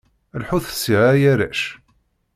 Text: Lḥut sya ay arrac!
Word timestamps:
Lḥut 0.41 0.65
sya 0.81 0.99
ay 1.11 1.23
arrac! 1.31 1.61